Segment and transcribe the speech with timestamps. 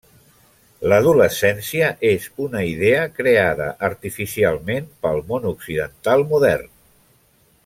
[0.91, 6.71] L'adolescència és una idea creada artificialment pel món occidental modern.